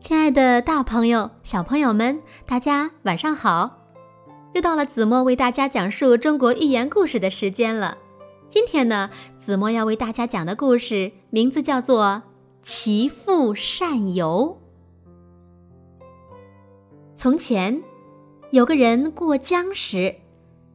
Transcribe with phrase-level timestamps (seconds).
[0.00, 3.78] 亲爱的，大朋友、小朋友们，大家晚上好！
[4.54, 7.98] 又到了子墨为大家讲述中国寓言故事的时间了。
[8.48, 12.04] 今天呢，子墨要为大家讲的故事名字叫做
[12.62, 14.58] 《其父善游》。
[17.14, 17.82] 从前，
[18.50, 20.16] 有个人过江时，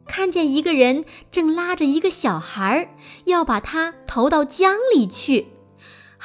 [0.06, 2.90] 看见一个人正拉着一个小孩儿，
[3.26, 5.48] 要把他投到江里去。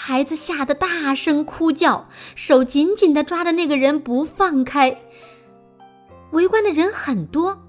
[0.02, 4.98] 孩子吓得大声哭叫，手紧紧地抓着那个人不放开。
[6.30, 7.60] 围观的人很多，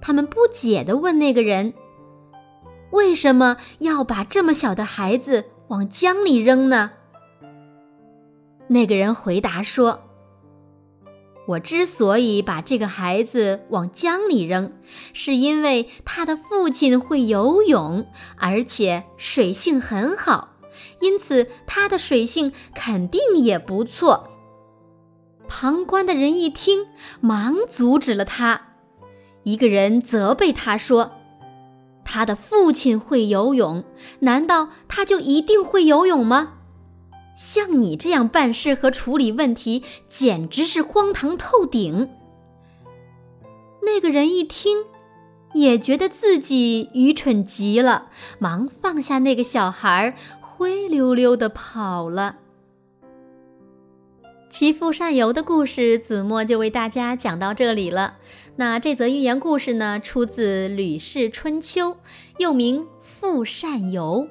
[0.00, 1.74] 他们不解地问那个人
[2.92, 6.92] ：“为什么要把这么小的孩子往江里扔呢？”
[8.68, 10.04] 那个人回答说
[11.48, 14.72] ：“我之所以把这个孩子往江里扔，
[15.12, 20.52] 是因为他的父亲会游泳，而且水性很好。”
[21.00, 24.30] 因此，他的水性肯定也不错。
[25.46, 26.86] 旁观的人一听，
[27.20, 28.68] 忙阻止了他。
[29.42, 31.12] 一个人责备他说
[32.04, 33.84] ：“他的父亲会游泳，
[34.20, 36.54] 难道他就一定会游泳吗？
[37.36, 42.08] 像你这样办事和处理问题，简直是荒唐透顶。”
[43.84, 44.84] 那个人一听，
[45.52, 48.06] 也觉得自己愚蠢极了，
[48.38, 50.16] 忙放下那个小孩。
[50.56, 52.36] 灰溜溜的跑了。
[54.50, 58.18] 其父善游的故事，子墨就为大家讲到这里了。
[58.54, 61.90] 那这则寓言故事呢，出自《吕氏春秋》，
[62.38, 64.28] 又名《父善游》。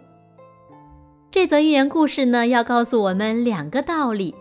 [1.30, 4.34] 这则寓言故事呢，要告诉我们两个道理：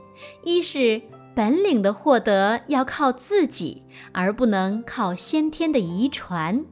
[0.45, 1.03] 一是
[1.35, 6.65] 本领的获得要靠自己，而不能靠先天的遗传。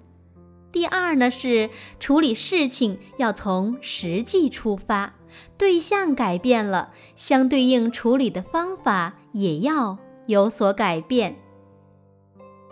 [0.73, 1.69] 第二呢是
[1.99, 5.15] 处理事情要从实际出发，
[5.59, 11.37] 对象改变了，相对应处理的方法也要有所改变。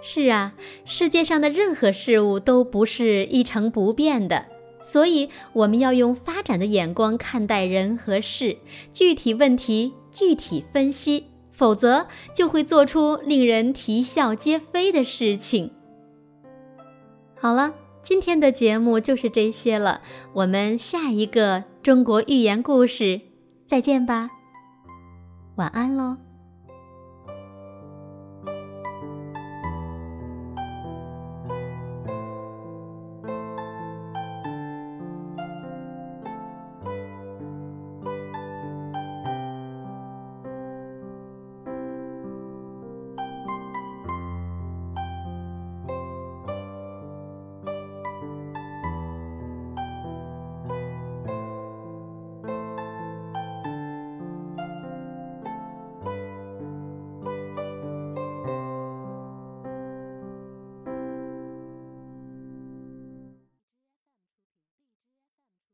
[0.00, 4.46] 是啊，世界上的任何事物都不是一成不变的，
[4.84, 8.56] 所以我们要用发展的眼光看待人和事，
[8.94, 15.72] 具体问题具体分析，否则就会做出令人啼笑皆非的事情。
[17.40, 17.74] 好了。
[18.08, 20.00] 今天的节目就是这些了，
[20.32, 23.20] 我们下一个中国寓言故事
[23.66, 24.30] 再见吧，
[25.56, 26.16] 晚安喽。